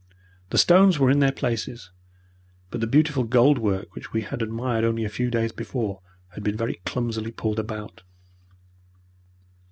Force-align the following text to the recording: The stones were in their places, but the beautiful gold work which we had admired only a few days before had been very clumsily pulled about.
The 0.49 0.57
stones 0.57 0.97
were 0.97 1.11
in 1.11 1.19
their 1.19 1.31
places, 1.31 1.91
but 2.71 2.81
the 2.81 2.87
beautiful 2.87 3.23
gold 3.23 3.59
work 3.59 3.93
which 3.93 4.11
we 4.11 4.23
had 4.23 4.41
admired 4.41 4.83
only 4.83 5.03
a 5.05 5.09
few 5.09 5.29
days 5.29 5.51
before 5.51 6.01
had 6.29 6.43
been 6.43 6.57
very 6.57 6.81
clumsily 6.85 7.29
pulled 7.31 7.59
about. 7.59 8.01